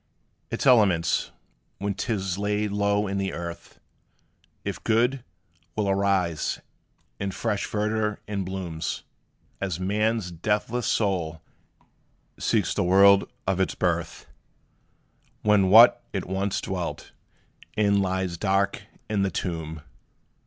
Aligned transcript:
Its 0.49 0.65
elements, 0.65 1.29
when 1.77 1.93
't 1.93 2.11
is 2.11 2.39
laid 2.39 2.71
low 2.71 3.05
in 3.05 3.19
the 3.19 3.33
earth, 3.33 3.79
If 4.65 4.83
good, 4.83 5.23
will 5.75 5.87
arise 5.87 6.59
in 7.19 7.29
fresh 7.29 7.67
verdure 7.67 8.17
and 8.27 8.43
bloom; 8.43 8.81
As 9.61 9.79
man's 9.79 10.31
deathless 10.31 10.87
soul 10.87 11.43
seeks 12.39 12.73
the 12.73 12.83
world 12.83 13.29
of 13.45 13.59
its 13.59 13.75
birth, 13.75 14.25
When 15.43 15.69
what 15.69 16.03
it 16.13 16.25
once 16.25 16.61
dwelt 16.61 17.11
in 17.77 18.01
lies 18.01 18.37
dark 18.37 18.81
in 19.07 19.21
the 19.21 19.29
tomb. 19.29 19.83